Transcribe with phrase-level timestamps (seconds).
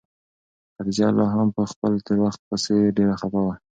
[0.75, 3.55] خدیجه لا هم په خپل تېر وخت پسې ډېره خفه وه.